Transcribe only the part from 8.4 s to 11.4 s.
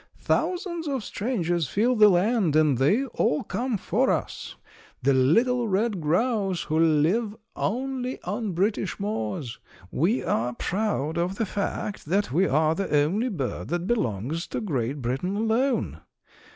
British moors. We are proud of